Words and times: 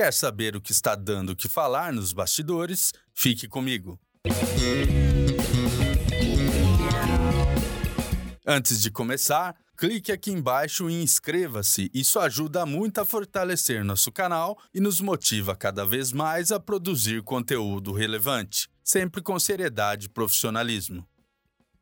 Quer 0.00 0.14
saber 0.14 0.56
o 0.56 0.62
que 0.62 0.72
está 0.72 0.94
dando 0.94 1.32
o 1.32 1.36
que 1.36 1.46
falar 1.46 1.92
nos 1.92 2.14
bastidores? 2.14 2.90
Fique 3.12 3.46
comigo. 3.46 4.00
Antes 8.46 8.80
de 8.80 8.90
começar, 8.90 9.54
clique 9.76 10.10
aqui 10.10 10.30
embaixo 10.30 10.88
e 10.88 11.02
inscreva-se. 11.02 11.90
Isso 11.92 12.18
ajuda 12.18 12.64
muito 12.64 12.98
a 12.98 13.04
fortalecer 13.04 13.84
nosso 13.84 14.10
canal 14.10 14.58
e 14.72 14.80
nos 14.80 15.02
motiva 15.02 15.54
cada 15.54 15.84
vez 15.84 16.12
mais 16.12 16.50
a 16.50 16.58
produzir 16.58 17.22
conteúdo 17.22 17.92
relevante, 17.92 18.70
sempre 18.82 19.20
com 19.20 19.38
seriedade 19.38 20.06
e 20.06 20.08
profissionalismo. 20.08 21.06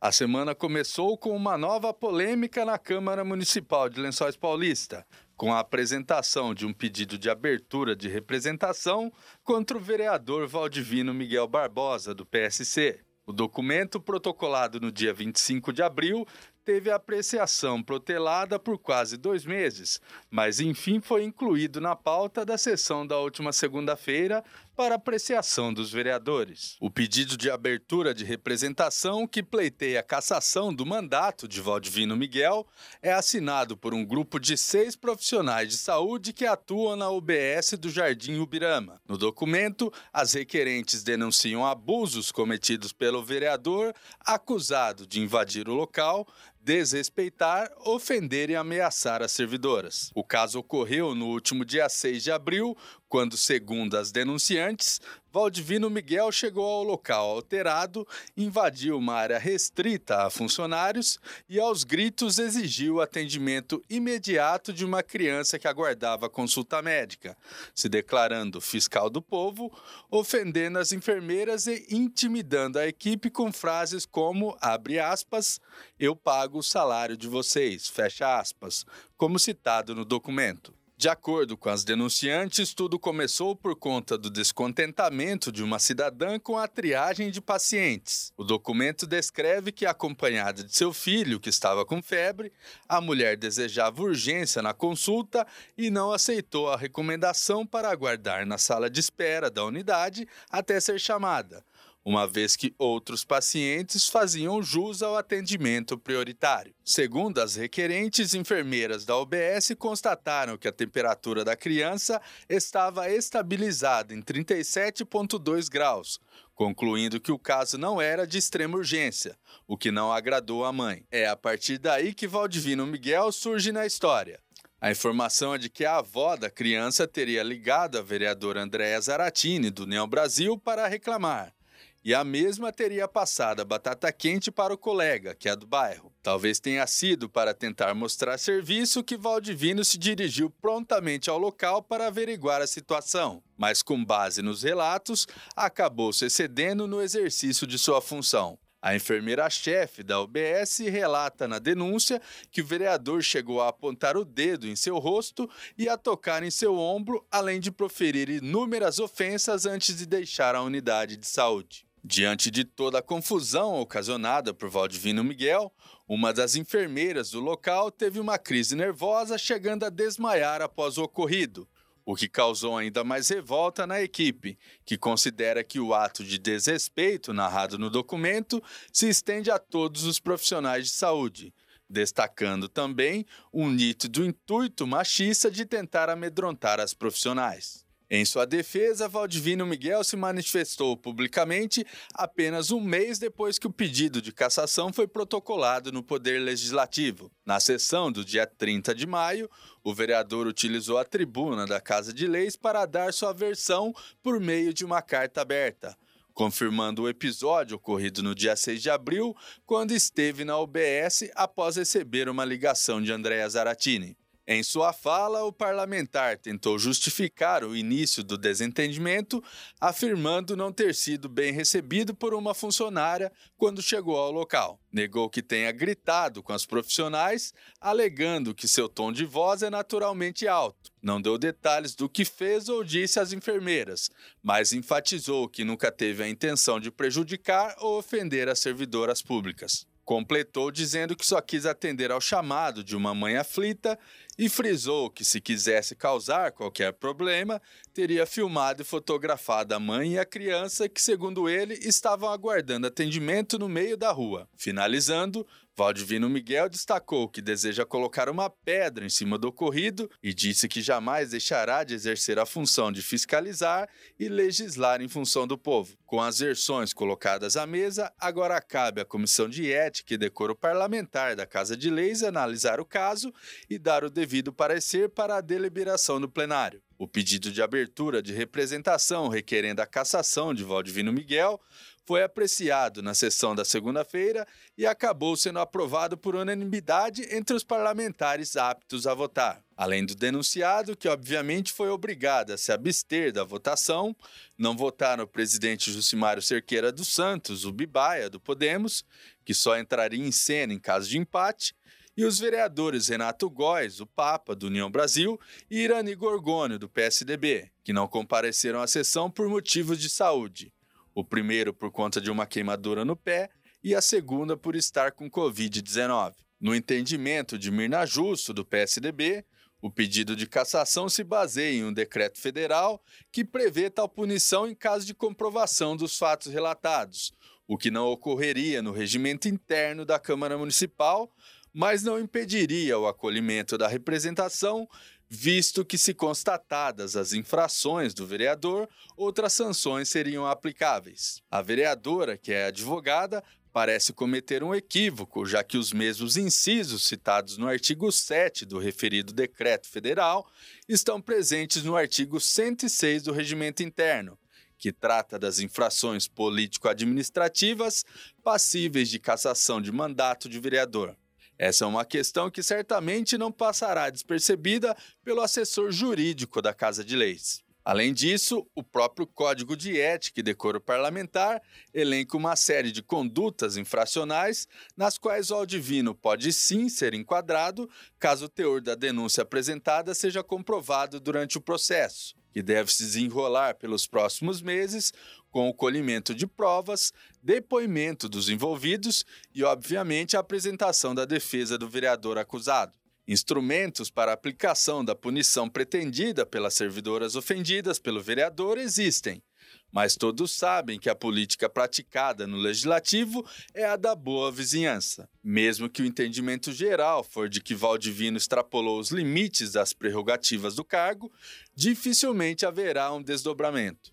A 0.01 0.12
semana 0.12 0.55
começou 0.55 1.19
com 1.19 1.34
uma 1.34 1.59
nova 1.59 1.93
polêmica 1.93 2.65
na 2.65 2.79
Câmara 2.79 3.25
Municipal 3.25 3.88
de 3.88 4.01
Lençóis 4.01 4.37
Paulista, 4.37 5.05
com 5.37 5.52
a 5.52 5.59
apresentação 5.59 6.55
de 6.55 6.65
um 6.65 6.73
pedido 6.73 7.19
de 7.19 7.29
abertura 7.29 7.97
de 7.97 8.09
representação 8.09 9.12
contra 9.43 9.77
o 9.77 9.80
vereador 9.80 10.47
Valdivino 10.47 11.12
Miguel 11.12 11.48
Barbosa, 11.48 12.15
do 12.15 12.24
PSC. 12.24 13.01
O 13.27 13.33
documento, 13.33 14.01
protocolado 14.01 14.79
no 14.79 14.93
dia 14.93 15.12
25 15.12 15.73
de 15.73 15.82
abril, 15.82 16.24
teve 16.65 16.93
apreciação 16.93 17.83
protelada 17.83 18.57
por 18.57 18.79
quase 18.79 19.16
dois 19.16 19.45
meses, 19.45 20.01
mas 20.30 20.60
enfim 20.60 21.01
foi 21.01 21.24
incluído 21.24 21.80
na 21.80 21.96
pauta 21.96 22.45
da 22.45 22.57
sessão 22.57 23.05
da 23.05 23.18
última 23.18 23.52
segunda-feira 23.52 24.45
para 24.79 24.95
apreciação 24.95 25.74
dos 25.74 25.90
vereadores. 25.90 26.76
O 26.80 26.88
pedido 26.88 27.37
de 27.37 27.51
abertura 27.51 28.15
de 28.15 28.24
representação 28.24 29.26
que 29.26 29.43
pleiteia 29.43 29.98
a 29.98 30.04
cassação 30.04 30.73
do 30.73 30.87
mandato 30.87 31.48
de 31.48 31.60
Valdivino 31.60 32.16
Miguel 32.16 32.65
é 33.02 33.12
assinado 33.12 33.76
por 33.76 33.93
um 33.93 34.04
grupo 34.04 34.38
de 34.38 34.56
seis 34.56 34.95
profissionais 34.95 35.71
de 35.71 35.76
saúde 35.76 36.32
que 36.32 36.46
atuam 36.46 36.95
na 36.95 37.10
UBS 37.10 37.73
do 37.76 37.90
Jardim 37.90 38.38
Ubirama. 38.38 39.01
No 39.09 39.18
documento, 39.18 39.93
as 40.12 40.34
requerentes 40.34 41.02
denunciam 41.02 41.66
abusos 41.66 42.30
cometidos 42.30 42.93
pelo 42.93 43.21
vereador 43.21 43.93
acusado 44.21 45.09
de 45.09 45.18
invadir 45.18 45.68
o 45.68 45.74
local, 45.74 46.24
desrespeitar, 46.69 47.73
ofender 47.83 48.51
e 48.51 48.55
ameaçar 48.55 49.23
as 49.23 49.33
servidoras. 49.33 50.11
O 50.15 50.23
caso 50.23 50.59
ocorreu 50.59 51.15
no 51.15 51.29
último 51.29 51.65
dia 51.65 51.88
6 51.88 52.23
de 52.23 52.30
abril, 52.30 52.77
quando, 53.09 53.38
segundo 53.38 53.97
as 53.97 54.13
denunciantes, 54.13 55.01
Valdivino 55.30 55.90
Miguel 55.90 56.32
chegou 56.32 56.65
ao 56.65 56.82
local 56.82 57.30
alterado, 57.30 58.09
invadiu 58.34 58.96
uma 58.96 59.12
área 59.12 59.38
restrita 59.38 60.23
a 60.23 60.30
funcionários 60.30 61.18
e, 61.48 61.60
aos 61.60 61.84
gritos, 61.84 62.38
exigiu 62.38 62.95
o 62.95 63.01
atendimento 63.01 63.82
imediato 63.90 64.72
de 64.72 64.87
uma 64.87 65.03
criança 65.03 65.59
que 65.59 65.69
aguardava 65.69 66.31
consulta 66.31 66.81
médica, 66.81 67.37
se 67.75 67.88
declarando 67.91 68.59
fiscal 68.59 69.10
do 69.10 69.21
povo, 69.21 69.71
ofendendo 70.10 70.78
as 70.78 70.93
enfermeiras 70.93 71.66
e 71.66 71.87
intimidando 71.91 72.78
a 72.78 72.87
equipe 72.87 73.28
com 73.28 73.53
frases 73.53 74.06
como, 74.06 74.56
abre 74.62 74.99
aspas, 74.99 75.60
eu 76.00 76.16
pago 76.16 76.59
o 76.59 76.62
salário 76.62 77.19
de 77.19 77.28
vocês, 77.28 77.87
fecha 77.87 78.38
aspas, 78.38 78.87
como 79.16 79.39
citado 79.39 79.95
no 79.95 80.06
documento. 80.06 80.78
De 80.98 81.09
acordo 81.09 81.56
com 81.56 81.69
as 81.69 81.84
denunciantes, 81.84 82.75
tudo 82.75 82.98
começou 82.98 83.54
por 83.54 83.76
conta 83.76 84.19
do 84.19 84.28
descontentamento 84.28 85.53
de 85.53 85.62
uma 85.62 85.78
cidadã 85.78 86.41
com 86.41 86.59
a 86.59 86.66
triagem 86.66 87.31
de 87.31 87.41
pacientes. 87.41 88.32
O 88.36 88.42
documento 88.42 89.06
descreve 89.06 89.70
que, 89.70 89.86
acompanhada 89.86 90.64
de 90.64 90.75
seu 90.75 90.92
filho, 90.92 91.38
que 91.38 91.50
estava 91.50 91.84
com 91.84 92.03
febre, 92.03 92.53
a 92.88 93.00
mulher 93.00 93.36
desejava 93.36 94.03
urgência 94.03 94.60
na 94.60 94.75
consulta 94.75 95.47
e 95.76 95.88
não 95.88 96.10
aceitou 96.10 96.69
a 96.69 96.76
recomendação 96.76 97.65
para 97.65 97.88
aguardar 97.88 98.44
na 98.44 98.59
sala 98.59 98.91
de 98.91 98.98
espera 98.98 99.48
da 99.48 99.65
unidade 99.65 100.26
até 100.50 100.80
ser 100.80 100.98
chamada 100.98 101.65
uma 102.09 102.27
vez 102.27 102.57
que 102.57 102.75
outros 102.79 103.23
pacientes 103.23 104.09
faziam 104.09 104.63
jus 104.63 105.03
ao 105.03 105.15
atendimento 105.15 105.99
prioritário. 105.99 106.75
Segundo 106.83 107.39
as 107.39 107.55
requerentes, 107.55 108.33
enfermeiras 108.33 109.05
da 109.05 109.15
UBS 109.19 109.75
constataram 109.79 110.57
que 110.57 110.67
a 110.67 110.73
temperatura 110.73 111.45
da 111.45 111.55
criança 111.55 112.19
estava 112.49 113.11
estabilizada 113.11 114.15
em 114.15 114.23
37,2 114.23 115.69
graus, 115.69 116.19
concluindo 116.55 117.21
que 117.21 117.31
o 117.31 117.39
caso 117.39 117.77
não 117.77 118.01
era 118.01 118.27
de 118.27 118.39
extrema 118.39 118.79
urgência, 118.79 119.37
o 119.67 119.77
que 119.77 119.91
não 119.91 120.11
agradou 120.11 120.65
à 120.65 120.73
mãe. 120.73 121.05
É 121.11 121.29
a 121.29 121.37
partir 121.37 121.77
daí 121.77 122.15
que 122.15 122.27
Valdivino 122.27 122.87
Miguel 122.87 123.31
surge 123.31 123.71
na 123.71 123.85
história. 123.85 124.41
A 124.81 124.91
informação 124.91 125.55
é 125.55 125.59
de 125.59 125.69
que 125.69 125.85
a 125.85 125.99
avó 125.99 126.37
da 126.37 126.49
criança 126.49 127.07
teria 127.07 127.43
ligado 127.43 127.99
a 127.99 128.03
vereadora 128.03 128.63
Andréa 128.63 128.99
Zaratini, 128.99 129.69
do 129.69 129.83
União 129.83 130.09
Brasil, 130.09 130.57
para 130.57 130.87
reclamar 130.87 131.58
e 132.04 132.14
a 132.14 132.22
mesma 132.25 132.72
teria 132.72 133.09
passado 133.09 133.60
a 133.60 133.64
batata 133.64 134.12
quente 134.12 134.50
para 134.50 134.72
o 134.72 134.78
colega, 134.78 135.34
que 135.34 135.48
é 135.48 135.56
do 135.56 135.66
bairro. 135.66 136.12
Talvez 136.22 136.60
tenha 136.60 136.86
sido 136.86 137.28
para 137.28 137.53
tentar 137.53 137.94
mostrar 137.94 138.38
serviço 138.38 139.03
que 139.03 139.16
Valdivino 139.16 139.84
se 139.84 139.98
dirigiu 139.98 140.50
prontamente 140.50 141.28
ao 141.28 141.38
local 141.38 141.82
para 141.82 142.06
averiguar 142.06 142.62
a 142.62 142.66
situação, 142.66 143.42
mas 143.56 143.82
com 143.82 144.04
base 144.04 144.42
nos 144.42 144.62
relatos, 144.62 145.26
acabou 145.56 146.12
se 146.12 146.26
excedendo 146.26 146.86
no 146.86 147.03
exercício 147.03 147.66
de 147.66 147.78
sua 147.78 148.00
função. 148.00 148.59
A 148.80 148.94
enfermeira-chefe 148.94 150.04
da 150.04 150.20
UBS 150.20 150.78
relata 150.78 151.48
na 151.48 151.59
denúncia 151.59 152.22
que 152.50 152.60
o 152.60 152.65
vereador 152.65 153.22
chegou 153.22 153.60
a 153.60 153.69
apontar 153.69 154.16
o 154.16 154.25
dedo 154.25 154.69
em 154.69 154.76
seu 154.76 154.98
rosto 154.98 155.50
e 155.76 155.88
a 155.88 155.97
tocar 155.97 156.44
em 156.44 156.50
seu 156.50 156.76
ombro, 156.76 157.26
além 157.28 157.59
de 157.59 157.72
proferir 157.72 158.28
inúmeras 158.28 159.00
ofensas 159.00 159.66
antes 159.66 159.97
de 159.97 160.06
deixar 160.06 160.54
a 160.54 160.62
unidade 160.62 161.16
de 161.16 161.26
saúde. 161.26 161.88
Diante 162.11 162.51
de 162.51 162.65
toda 162.65 163.01
a 163.01 163.03
confusão 163.03 163.79
ocasionada 163.79 164.55
por 164.55 164.71
Valdivino 164.71 165.23
Miguel, 165.23 165.71
uma 166.09 166.33
das 166.33 166.57
enfermeiras 166.57 167.33
do 167.33 167.39
local 167.39 167.91
teve 167.91 168.19
uma 168.19 168.39
crise 168.39 168.75
nervosa, 168.75 169.37
chegando 169.37 169.85
a 169.85 169.91
desmaiar 169.91 170.63
após 170.63 170.97
o 170.97 171.03
ocorrido, 171.03 171.69
o 172.07 172.17
que 172.17 172.27
causou 172.27 172.79
ainda 172.79 173.05
mais 173.05 173.29
revolta 173.29 173.87
na 173.87 174.01
equipe, 174.01 174.59
que 174.87 174.97
considera 174.97 175.63
que 175.63 175.79
o 175.79 175.93
ato 175.93 176.25
de 176.25 176.39
desrespeito 176.39 177.35
narrado 177.35 177.79
no 177.79 177.91
documento 177.91 178.63
se 178.91 179.07
estende 179.07 179.51
a 179.51 179.59
todos 179.59 180.05
os 180.05 180.19
profissionais 180.19 180.87
de 180.87 180.93
saúde, 180.93 181.53
destacando 181.91 182.71
também 182.71 183.27
um 183.53 183.69
nítido 183.69 184.25
intuito 184.25 184.87
machista 184.87 185.51
de 185.51 185.67
tentar 185.67 186.09
amedrontar 186.09 186.81
as 186.81 186.95
profissionais. 186.95 187.87
Em 188.11 188.25
sua 188.25 188.47
defesa, 188.47 189.07
Valdivino 189.07 189.67
Miguel 189.67 190.03
se 190.03 190.17
manifestou 190.17 190.97
publicamente 190.97 191.87
apenas 192.15 192.71
um 192.71 192.81
mês 192.81 193.19
depois 193.19 193.59
que 193.59 193.67
o 193.67 193.73
pedido 193.73 194.23
de 194.23 194.33
cassação 194.33 194.91
foi 194.91 195.07
protocolado 195.07 195.93
no 195.93 196.03
Poder 196.03 196.39
Legislativo. 196.41 197.31
Na 197.45 197.61
sessão 197.61 198.11
do 198.11 198.25
dia 198.25 198.47
30 198.47 198.95
de 198.95 199.07
maio, 199.07 199.51
o 199.85 199.93
vereador 199.93 200.47
utilizou 200.47 200.97
a 200.97 201.05
tribuna 201.05 201.67
da 201.67 201.83
Casa 201.83 202.11
de 202.11 202.27
Leis 202.27 202.57
para 202.57 202.87
dar 202.87 203.13
sua 203.13 203.35
versão 203.35 203.95
por 204.23 204.41
meio 204.41 204.73
de 204.73 204.87
uma 204.87 205.03
carta 205.03 205.43
aberta 205.43 205.95
confirmando 206.39 207.03
o 207.03 207.09
episódio 207.09 207.75
ocorrido 207.75 208.22
no 208.22 208.33
dia 208.33 208.54
6 208.54 208.81
de 208.81 208.89
abril, 208.89 209.37
quando 209.66 209.91
esteve 209.91 210.45
na 210.45 210.57
UBS 210.57 211.28
após 211.34 211.75
receber 211.75 212.28
uma 212.28 212.45
ligação 212.45 213.03
de 213.03 213.11
Andréa 213.11 213.49
Zaratini. 213.49 214.16
Em 214.50 214.62
sua 214.62 214.95
fala, 214.95 215.45
o 215.45 215.53
parlamentar 215.53 216.39
tentou 216.39 216.78
justificar 216.78 217.62
o 217.62 217.77
início 217.77 218.24
do 218.24 218.39
desentendimento, 218.39 219.45
afirmando 219.78 220.56
não 220.56 220.72
ter 220.72 220.95
sido 220.95 221.28
bem 221.28 221.53
recebido 221.53 222.15
por 222.15 222.33
uma 222.33 222.54
funcionária 222.54 223.30
quando 223.59 223.83
chegou 223.83 224.16
ao 224.16 224.33
local. 224.33 224.80
Negou 224.91 225.28
que 225.28 225.42
tenha 225.42 225.71
gritado 225.71 226.42
com 226.42 226.54
as 226.54 226.65
profissionais, 226.65 227.53
alegando 227.78 228.54
que 228.54 228.66
seu 228.66 228.89
tom 228.89 229.12
de 229.12 229.27
voz 229.27 229.62
é 229.62 229.68
naturalmente 229.68 230.48
alto. 230.48 230.91
Não 231.03 231.21
deu 231.21 231.36
detalhes 231.36 231.94
do 231.94 232.09
que 232.09 232.24
fez 232.24 232.71
ou 232.71 232.83
disse 232.83 233.21
às 233.21 233.34
enfermeiras, 233.34 234.10
mas 234.42 234.72
enfatizou 234.72 235.47
que 235.47 235.62
nunca 235.62 235.92
teve 235.92 236.22
a 236.22 236.28
intenção 236.28 236.80
de 236.80 236.91
prejudicar 236.91 237.77
ou 237.80 237.98
ofender 237.98 238.48
as 238.48 238.60
servidoras 238.60 239.21
públicas. 239.21 239.86
Completou 240.09 240.71
dizendo 240.71 241.15
que 241.15 241.27
só 241.27 241.39
quis 241.39 241.66
atender 241.66 242.10
ao 242.10 242.18
chamado 242.18 242.83
de 242.83 242.97
uma 242.97 243.15
mãe 243.15 243.36
aflita 243.36 243.98
e 244.39 244.49
frisou 244.49 245.11
que, 245.11 245.25
se 245.25 245.41
quisesse 245.41 245.97
causar 245.97 246.53
qualquer 246.53 246.93
problema, 246.93 247.61
teria 247.93 248.25
filmado 248.25 248.83
e 248.83 248.85
fotografado 248.85 249.75
a 249.75 249.81
mãe 249.81 250.13
e 250.13 250.19
a 250.19 250.25
criança 250.25 250.89
que, 250.89 251.03
segundo 251.03 251.49
ele, 251.49 251.75
estavam 251.75 252.31
aguardando 252.31 252.87
atendimento 252.87 253.59
no 253.59 253.69
meio 253.69 253.97
da 253.97 254.13
rua. 254.13 254.49
Finalizando, 254.57 255.45
Valdivino 255.77 256.29
Miguel 256.29 256.69
destacou 256.69 257.29
que 257.29 257.40
deseja 257.40 257.87
colocar 257.87 258.29
uma 258.29 258.50
pedra 258.50 259.06
em 259.06 259.08
cima 259.08 259.38
do 259.38 259.46
ocorrido 259.49 260.11
e 260.20 260.35
disse 260.35 260.69
que 260.69 260.82
jamais 260.82 261.31
deixará 261.31 261.85
de 261.85 261.94
exercer 261.94 262.37
a 262.37 262.44
função 262.44 262.90
de 262.90 263.00
fiscalizar 263.00 263.88
e 264.19 264.29
legislar 264.29 265.00
em 265.00 265.06
função 265.06 265.46
do 265.46 265.56
povo. 265.56 265.96
Com 266.05 266.20
as 266.20 266.40
versões 266.40 266.93
colocadas 266.93 267.56
à 267.56 267.64
mesa, 267.64 268.12
agora 268.19 268.61
cabe 268.61 269.00
à 269.00 269.05
Comissão 269.05 269.49
de 269.49 269.73
Ética 269.73 270.14
e 270.14 270.19
Decoro 270.19 270.56
Parlamentar 270.56 271.37
da 271.37 271.46
Casa 271.46 271.76
de 271.76 271.90
Leis 271.90 272.25
analisar 272.25 272.81
o 272.81 272.85
caso 272.85 273.32
e 273.70 273.79
dar 273.79 274.02
o 274.02 274.11
devido 274.11 274.27
parecer 274.52 275.08
para 275.08 275.36
a 275.36 275.40
deliberação 275.40 276.20
do 276.20 276.28
plenário. 276.28 276.82
O 276.98 277.06
pedido 277.06 277.50
de 277.50 277.62
abertura 277.62 278.22
de 278.22 278.32
representação 278.32 279.28
requerendo 279.28 279.80
a 279.80 279.86
cassação 279.86 280.52
de 280.52 280.64
Valdivino 280.64 281.12
Miguel 281.12 281.60
foi 282.08 282.22
apreciado 282.22 283.02
na 283.02 283.12
sessão 283.12 283.54
da 283.54 283.66
segunda-feira 283.66 284.46
e 284.78 284.86
acabou 284.86 285.36
sendo 285.36 285.58
aprovado 285.58 286.16
por 286.16 286.34
unanimidade 286.34 287.22
entre 287.30 287.54
os 287.54 287.62
parlamentares 287.62 288.56
aptos 288.56 289.06
a 289.06 289.12
votar. 289.12 289.62
Além 289.76 290.06
do 290.06 290.14
denunciado, 290.14 290.96
que 290.96 291.06
obviamente 291.06 291.70
foi 291.70 291.90
obrigado 291.90 292.50
a 292.50 292.56
se 292.56 292.72
abster 292.72 293.30
da 293.30 293.44
votação, 293.44 294.16
não 294.56 294.75
votaram 294.75 295.25
o 295.25 295.28
presidente 295.28 295.92
Jucimário 295.92 296.40
Cerqueira 296.40 296.90
dos 296.90 297.08
Santos, 297.08 297.66
o 297.66 297.72
Bibaia 297.72 298.30
do 298.30 298.40
Podemos, 298.40 299.04
que 299.44 299.52
só 299.52 299.78
entraria 299.78 300.26
em 300.26 300.32
cena 300.32 300.72
em 300.72 300.78
caso 300.78 301.10
de 301.10 301.19
empate, 301.19 301.76
e 302.18 302.24
os 302.24 302.38
vereadores 302.38 303.08
Renato 303.08 303.48
Góes, 303.48 304.00
o 304.00 304.06
Papa, 304.06 304.54
do 304.54 304.66
União 304.66 304.90
Brasil, 304.90 305.40
e 305.70 305.78
Irani 305.78 306.14
Gorgônio, 306.14 306.78
do 306.78 306.88
PSDB, 306.88 307.70
que 307.82 307.94
não 307.94 308.06
compareceram 308.06 308.82
à 308.82 308.86
sessão 308.86 309.30
por 309.30 309.48
motivos 309.48 309.98
de 309.98 310.10
saúde 310.10 310.70
o 311.18 311.24
primeiro 311.24 311.74
por 311.74 311.90
conta 311.90 312.20
de 312.20 312.30
uma 312.30 312.46
queimadura 312.46 313.04
no 313.04 313.16
pé 313.16 313.50
e 313.82 313.92
a 313.92 314.00
segunda 314.00 314.56
por 314.56 314.76
estar 314.76 315.10
com 315.10 315.28
Covid-19. 315.28 316.34
No 316.60 316.76
entendimento 316.76 317.58
de 317.58 317.72
Mirna 317.72 318.06
Justo, 318.06 318.54
do 318.54 318.64
PSDB, 318.64 319.44
o 319.82 319.90
pedido 319.90 320.36
de 320.36 320.46
cassação 320.46 321.08
se 321.08 321.24
baseia 321.24 321.80
em 321.80 321.84
um 321.84 321.92
decreto 321.92 322.40
federal 322.40 323.02
que 323.32 323.44
prevê 323.44 323.90
tal 323.90 324.08
punição 324.08 324.68
em 324.68 324.76
caso 324.76 325.04
de 325.04 325.12
comprovação 325.12 325.96
dos 325.96 326.16
fatos 326.16 326.52
relatados, 326.52 327.32
o 327.66 327.76
que 327.76 327.90
não 327.90 328.06
ocorreria 328.06 328.80
no 328.80 328.92
regimento 328.92 329.48
interno 329.48 330.04
da 330.04 330.20
Câmara 330.20 330.56
Municipal, 330.56 331.32
mas 331.72 332.02
não 332.02 332.18
impediria 332.18 332.98
o 332.98 333.06
acolhimento 333.06 333.76
da 333.76 333.88
representação 333.88 334.88
visto 335.28 335.84
que, 335.84 335.98
se 335.98 336.14
constatadas 336.14 337.14
as 337.14 337.32
infrações 337.32 338.14
do 338.14 338.26
vereador, 338.26 338.88
outras 339.16 339.52
sanções 339.52 340.08
seriam 340.08 340.46
aplicáveis. 340.46 341.42
A 341.50 341.60
vereadora, 341.60 342.38
que 342.38 342.52
é 342.52 342.66
advogada, 342.66 343.44
parece 343.72 344.12
cometer 344.12 344.64
um 344.64 344.74
equívoco, 344.74 345.44
já 345.44 345.62
que 345.62 345.76
os 345.76 345.92
mesmos 345.92 346.36
incisos 346.36 347.06
citados 347.06 347.58
no 347.58 347.68
artigo 347.68 348.10
7 348.10 348.64
do 348.64 348.78
referido 348.78 349.32
decreto 349.32 349.88
federal 349.88 350.50
estão 350.88 351.20
presentes 351.20 351.82
no 351.82 351.94
artigo 351.94 352.40
106 352.40 353.24
do 353.24 353.32
Regimento 353.32 353.82
Interno, 353.82 354.38
que 354.78 354.92
trata 354.92 355.38
das 355.38 355.58
infrações 355.58 356.26
político-administrativas 356.26 358.04
passíveis 358.42 359.10
de 359.10 359.18
cassação 359.18 359.80
de 359.80 359.92
mandato 359.92 360.48
de 360.48 360.58
vereador. 360.58 361.14
Essa 361.58 361.84
é 361.84 361.88
uma 361.88 362.05
questão 362.05 362.50
que 362.50 362.62
certamente 362.62 363.37
não 363.37 363.50
passará 363.50 364.08
despercebida 364.10 364.96
pelo 365.25 365.40
assessor 365.40 365.90
jurídico 365.90 366.62
da 366.62 366.72
Casa 366.72 367.05
de 367.05 367.16
Leis. 367.16 367.66
Além 367.84 368.12
disso, 368.12 368.66
o 368.75 368.82
próprio 368.82 369.26
Código 369.26 369.75
de 369.75 369.99
Ética 369.99 370.40
e 370.40 370.43
Decoro 370.43 370.78
Parlamentar 370.78 371.62
elenca 371.94 372.37
uma 372.37 372.55
série 372.55 372.93
de 372.93 373.02
condutas 373.02 373.78
infracionais 373.78 374.69
nas 374.94 375.16
quais 375.16 375.50
o 375.50 375.55
Aldivino 375.55 376.14
pode 376.14 376.52
sim 376.52 376.90
ser 376.90 377.14
enquadrado 377.14 377.88
caso 378.19 378.44
o 378.44 378.49
teor 378.49 378.82
da 378.82 378.94
denúncia 378.94 379.43
apresentada 379.43 380.14
seja 380.14 380.44
comprovado 380.44 381.19
durante 381.19 381.56
o 381.56 381.62
processo, 381.62 382.37
que 382.52 382.62
deve 382.62 382.93
se 382.93 383.04
desenrolar 383.04 383.75
pelos 383.76 384.06
próximos 384.06 384.61
meses 384.61 385.11
com 385.50 385.68
o 385.68 385.74
colhimento 385.74 386.34
de 386.34 386.46
provas, 386.46 387.12
depoimento 387.42 388.28
dos 388.28 388.48
envolvidos 388.48 389.24
e, 389.54 389.64
obviamente, 389.64 390.36
a 390.36 390.40
apresentação 390.40 391.14
da 391.14 391.24
defesa 391.24 391.78
do 391.78 391.88
vereador 391.88 392.38
acusado. 392.38 392.96
Instrumentos 393.26 394.10
para 394.10 394.32
aplicação 394.32 395.04
da 395.04 395.14
punição 395.14 395.68
pretendida 395.68 396.46
pelas 396.46 396.74
servidoras 396.74 397.36
ofendidas 397.36 397.98
pelo 397.98 398.22
vereador 398.22 398.78
existem, 398.78 399.42
mas 399.90 400.16
todos 400.16 400.52
sabem 400.52 400.98
que 400.98 401.08
a 401.08 401.14
política 401.14 401.68
praticada 401.68 402.46
no 402.46 402.56
legislativo 402.56 403.44
é 403.74 403.84
a 403.84 403.96
da 403.96 404.14
boa 404.14 404.52
vizinhança. 404.52 405.28
Mesmo 405.42 405.88
que 405.88 406.02
o 406.02 406.06
entendimento 406.06 406.72
geral 406.72 407.24
for 407.24 407.48
de 407.48 407.60
que 407.60 407.74
Valdivino 407.74 408.36
extrapolou 408.36 408.98
os 408.98 409.10
limites 409.10 409.72
das 409.72 409.92
prerrogativas 409.92 410.74
do 410.74 410.84
cargo, 410.84 411.32
dificilmente 411.74 412.66
haverá 412.66 413.12
um 413.12 413.22
desdobramento. 413.22 414.12